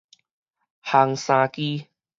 [0.83, 1.87] 烘衫機